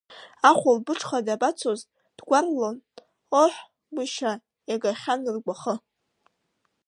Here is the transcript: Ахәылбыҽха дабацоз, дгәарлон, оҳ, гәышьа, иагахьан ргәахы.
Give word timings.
Ахәылбыҽха 0.49 1.19
дабацоз, 1.25 1.79
дгәарлон, 2.17 2.77
оҳ, 3.41 3.53
гәышьа, 3.95 4.33
иагахьан 4.69 5.21
ргәахы. 5.35 5.73